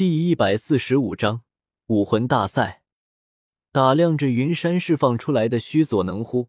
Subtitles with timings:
[0.00, 1.42] 第一百四十五章
[1.88, 2.82] 武魂大赛。
[3.70, 6.48] 打量着云山释放出来的虚佐能乎，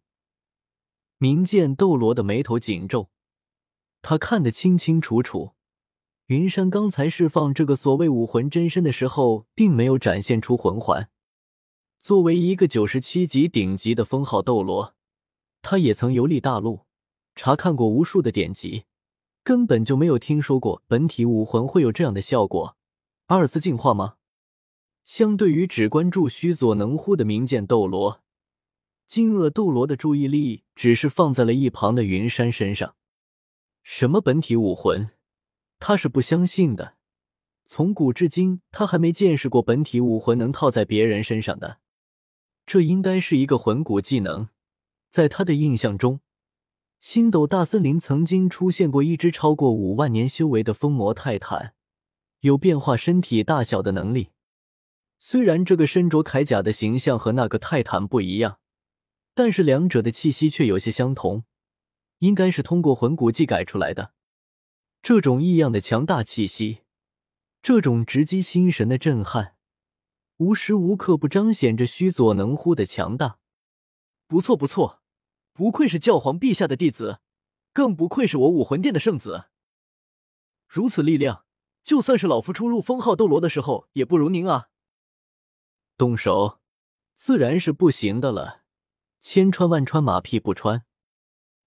[1.18, 3.10] 明剑斗罗的眉头紧皱。
[4.02, 5.52] 他看得清清楚楚，
[6.28, 11.10] 云山刚才释放这个所谓武魂真身的时候，并没有展现出魂环。
[12.00, 14.96] 作为一个九十七级顶级的封号斗罗，
[15.62, 16.86] 他也曾游历大陆，
[17.36, 18.86] 查看过无数的典籍，
[19.44, 22.78] 根本就没有听说过本体武魂会有这样的效果。
[23.34, 24.16] 二次进化吗？
[25.06, 28.22] 相对于只关注须佐能乎的名剑斗罗，
[29.08, 32.98] 金鳄斗罗的注意力只是放在了一旁的云山身上。
[33.84, 35.12] 什么本体武魂？
[35.80, 36.96] 他是不相信的。
[37.64, 41.78] 从古至今，他还没见识过本体武魂能套在别人身上的。
[42.66, 44.50] 这应该是一个魂骨技能。
[45.10, 46.20] 在他的印象中，
[47.00, 51.76] 星斗大森林曾经出现过一只超过五万年修为的风魔泰坦。
[52.42, 54.32] 有变化身体大小的能力，
[55.20, 58.60] 虽然这个身着铠甲的形象和那个泰坦不一样，
[59.36, 61.44] 但是两者的气息却有些相同，
[62.18, 64.14] 应该是通过魂骨技改出来的。
[65.04, 66.80] 这种异样的强大气息，
[67.62, 69.56] 这种直击心神的震撼，
[70.38, 73.38] 无时无刻不彰显着须佐能乎的强大。
[74.26, 75.04] 不错不错，
[75.54, 77.20] 不愧是教皇陛下的弟子，
[77.72, 79.46] 更不愧是我武魂殿的圣子。
[80.68, 81.46] 如此力量。
[81.84, 84.70] 就算是老夫初入封号斗罗的时候，也不如您啊！
[85.98, 86.60] 动手，
[87.16, 88.62] 自然是不行的了。
[89.20, 90.84] 千穿万穿，马屁不穿。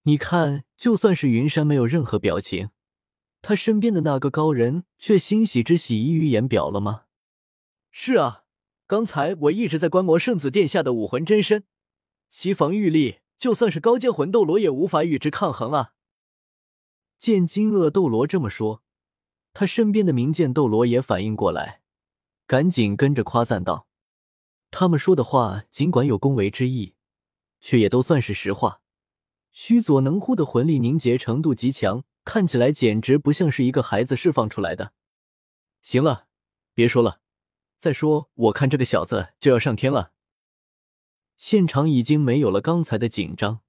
[0.03, 2.71] 你看，就算是云山没有任何表情，
[3.43, 7.05] 他身边的那个高人却欣喜之喜溢于言表了吗？
[7.91, 8.45] 是啊，
[8.87, 11.65] 刚才我一直在观摩圣子殿下的武魂真身，
[12.31, 15.95] 其防御力，就算是高阶魂斗罗也无法与之抗衡啊！
[17.19, 18.84] 见金鳄斗罗这么说。
[19.55, 21.81] 他身边的名剑斗罗也反应过来，
[22.47, 23.87] 赶紧跟着夸赞道
[24.73, 26.97] ：“他们说的话尽管有恭维之意，
[27.61, 28.83] 却也都算是实话。
[29.53, 34.93] 须佐能乎的魂力凝结程度极强，看起来简直不像是一个孩子释放出来的。”
[35.81, 36.27] 行了，
[36.75, 37.21] 别说了，
[37.79, 40.11] 再说我看这个小子就要上天了。
[41.37, 43.61] 现场已经没有了刚才的紧张，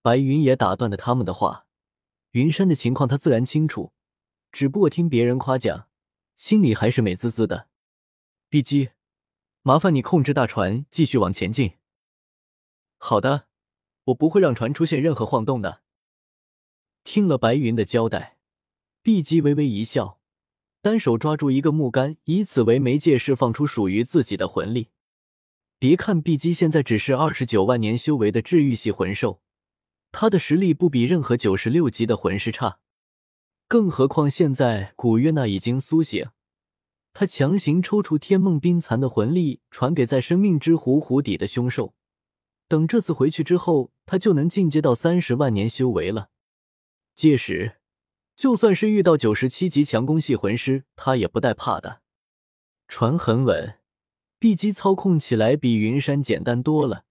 [0.00, 1.66] 白云也打断了他们的话。
[2.30, 3.92] 云山的情况他自然清楚。
[4.50, 5.88] 只不过听别人夸奖，
[6.36, 7.68] 心里还是美滋滋的。
[8.48, 8.90] 碧姬，
[9.62, 11.72] 麻烦你控制大船继续往前进。
[12.96, 13.46] 好的，
[14.04, 15.82] 我不会让船出现任何晃动的。
[17.04, 18.38] 听了白云的交代，
[19.02, 20.18] 碧姬微微一笑，
[20.80, 24.88] 单手抓住一个木杆，以此为媒介释放出属于自己的魂力。
[25.78, 29.40] 别看碧姬现在只是二十九万年修为的治愈系魂兽，
[30.10, 32.80] 她的实力不比任何九十六级的魂师差。
[33.68, 36.30] 更何况现在古月娜已经苏醒，
[37.12, 41.94] 他强行抽出天梦冰蚕的魂力传给在生命之湖湖底的凶兽，
[42.66, 46.30] 等这次回去之后，他就能进阶到三十万年修为了。
[47.14, 47.76] 届时，
[48.34, 52.00] 就算是遇到九十七级强攻系魂师，他也不带怕的。
[52.86, 53.78] 船很稳，
[54.38, 57.04] 碧姬操控起来比云山简单多了，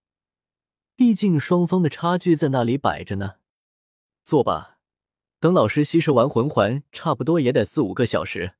[0.95, 3.35] 毕竟双方的差距在那里摆着呢。
[4.23, 4.76] 坐吧。
[5.39, 8.55] 等老师吸收完魂环，差不多也得四五个小时。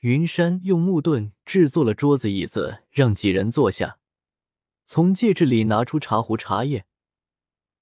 [0.00, 3.98] 云山用木盾制作了桌子椅子，让几人坐下。
[4.84, 6.86] 从戒指里拿出茶壶、茶叶，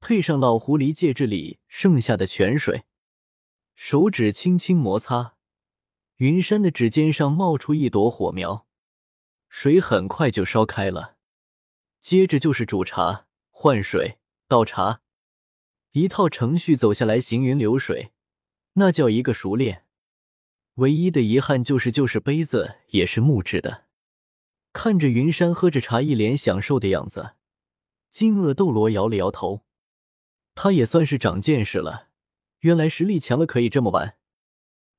[0.00, 2.84] 配上老狐狸戒指里剩下的泉水，
[3.74, 5.34] 手指轻轻摩擦，
[6.16, 8.66] 云山的指尖上冒出一朵火苗，
[9.50, 11.16] 水很快就烧开了。
[12.00, 15.02] 接着就是煮茶、换水、倒茶。
[15.96, 18.12] 一套程序走下来，行云流水，
[18.74, 19.86] 那叫一个熟练。
[20.74, 23.86] 唯一的遗憾就是，就是杯子也是木质的。
[24.74, 27.30] 看着云山喝着茶，一脸享受的样子，
[28.10, 29.64] 金鳄斗罗摇了摇头。
[30.54, 32.08] 他也算是长见识了，
[32.58, 34.18] 原来实力强了可以这么玩。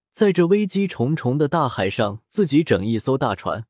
[0.10, 3.68] 在这危机重重的大海上，自己整一艘大船，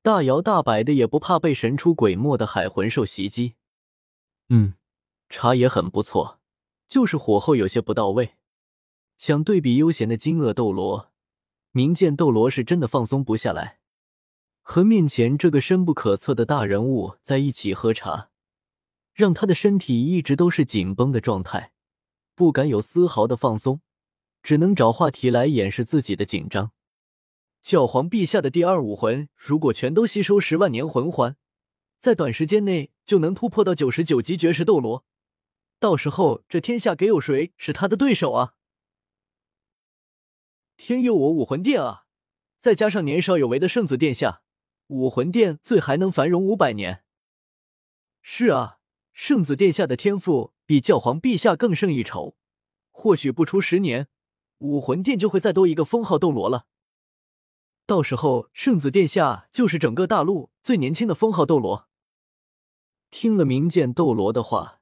[0.00, 3.56] 大摇大摆的，也不怕被神出鬼没的海魂兽袭击。
[4.48, 4.72] 嗯。
[5.30, 6.40] 茶也很不错，
[6.88, 8.34] 就是火候有些不到位。
[9.16, 11.12] 想对比悠闲的金鳄斗罗，
[11.70, 13.78] 明剑斗罗是真的放松不下来。
[14.60, 18.30] 和面前这个深不可测的大人物在一起喝茶，
[19.14, 21.72] 让他的身体一直都是紧绷的状态，
[22.34, 23.80] 不敢有丝毫的放松，
[24.42, 26.72] 只能找话题来掩饰自己的紧张。
[27.62, 31.36] 教皇陛下的第二武魂，如果全都吸收十万年魂环，
[32.00, 35.04] 在短时间内就能突破到九十九级绝世斗罗。
[35.80, 38.54] 到时候，这天下给有谁是他的对手啊？
[40.76, 42.04] 天佑我武魂殿啊！
[42.58, 44.42] 再加上年少有为的圣子殿下，
[44.88, 47.02] 武魂殿最还能繁荣五百年。
[48.20, 48.78] 是啊，
[49.14, 52.36] 圣子殿下的天赋比教皇陛下更胜一筹，
[52.90, 54.08] 或许不出十年，
[54.58, 56.66] 武魂殿就会再多一个封号斗罗了。
[57.86, 61.88] 到时候，圣子殿下就是整个大陆最年轻的封号斗罗。
[63.10, 64.79] 听了明剑斗罗的话，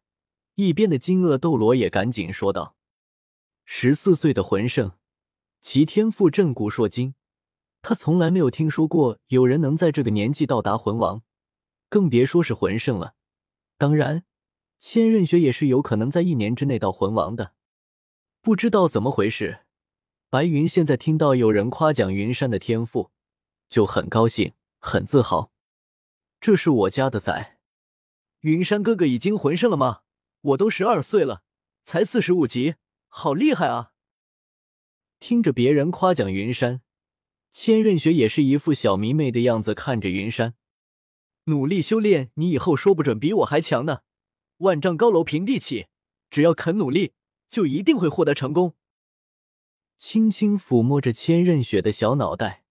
[0.61, 2.75] 一边的金鳄斗罗也赶紧说道
[3.65, 4.91] ：“十四岁的魂圣，
[5.61, 7.15] 其天赋震古烁今，
[7.81, 11.23] 他从来没有听说过有人能在这个年纪到达魂王，
[11.89, 13.15] 更别说是魂圣了。
[13.77, 14.25] 当然，
[14.81, 17.53] 千仞雪也是有可能在一年之内到魂王的。
[18.43, 19.61] 不知道怎么回事，
[20.29, 23.13] 白云现在听到有人夸奖云山的天赋，
[23.69, 25.53] 就很高兴，很自豪。
[26.41, 27.61] 这是我家的崽。”
[28.43, 30.01] 云山哥哥已经魂圣了吗？
[30.41, 31.43] 我都十二岁了，
[31.83, 32.77] 才四十五级，
[33.09, 33.93] 好厉害啊！
[35.19, 36.83] 听着别人夸奖云山，
[37.51, 40.55] 千仞雪也是一副小迷妹的样子看着云山，
[41.45, 44.03] 努力修炼，你以后说不准比我还强呢。
[44.59, 45.87] 万丈高楼平地起，
[46.31, 47.15] 只要肯努力，
[47.51, 48.75] 就一定会获得成功。
[49.97, 52.65] 轻轻抚摸着千仞雪的小脑袋，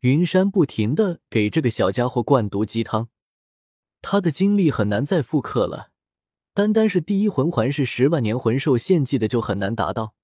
[0.00, 3.08] 云山不停的给这个小家伙灌毒鸡汤。
[4.02, 5.89] 他的经历很难再复刻了，
[6.52, 10.14] 单单是第一魂环是十万年魂兽献祭的就很难达到。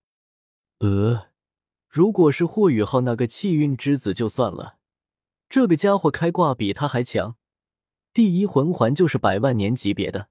[0.79, 1.29] 呃，
[1.89, 4.79] 如果是霍雨浩那个气运之子就算了，
[5.49, 7.37] 这个家伙开挂比他还强，
[8.13, 10.29] 第一魂环就是百万年级别的。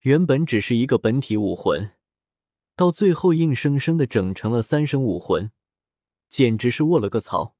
[0.00, 1.92] 原本只是一个本体武魂，
[2.74, 5.50] 到最后硬生生的整成了三生武魂，
[6.28, 7.56] 简直是卧了个槽。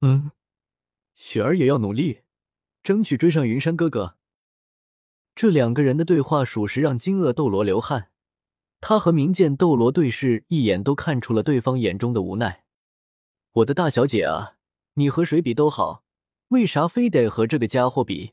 [0.00, 0.30] 嗯，
[1.14, 2.20] 雪儿也要努力。
[2.82, 4.16] 争取追上云山哥哥。
[5.34, 8.10] 这两个人的对话，属实让金鳄斗罗流汗。
[8.80, 12.64] 他和明剑斗罗对视一眼，都看出了对方眼中的无奈。
[13.52, 14.56] 我的大小姐啊，
[14.94, 16.04] 你和谁比都好，
[16.48, 18.32] 为啥非得和这个家伙比？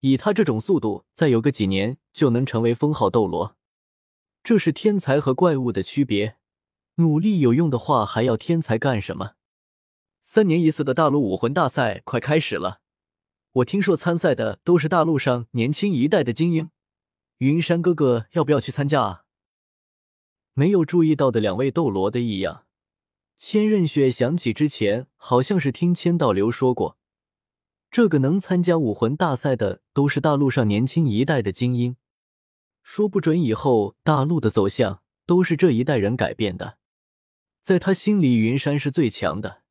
[0.00, 3.56] 以他这种速度，再有个几年就能成为封号斗罗。
[4.44, 6.36] 这是天才和怪物的区别。
[6.94, 9.32] 努力有用的话，还要天才干什么？
[10.20, 12.80] 三年一次的大陆武魂大赛快开始了。
[13.58, 16.70] 我听说参赛的都是大陆上年轻一代的精英，
[17.38, 19.24] 云山哥哥要不要去参加啊？
[20.54, 22.66] 没有注意到的两位斗罗的异样，
[23.36, 26.98] 千仞雪想起之前好像是听千道流说过，
[27.90, 31.96] 这个能参加武魂大赛的都是大陆上年轻一代的精英，
[32.82, 36.78] 说不准以后大陆的走向都是这一代人改变的。
[37.62, 39.62] 在他心里，云山是最强的。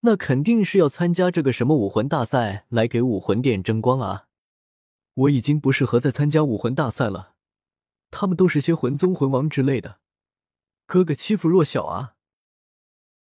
[0.00, 4.26] 那肯定是要参加这个什么武魂大赛来给武魂殿争光啊！
[5.14, 7.34] 我已经不适合再参加武魂大赛了，
[8.10, 9.98] 他们都是些魂宗、魂王之类的，
[10.86, 12.15] 哥哥欺负弱小啊！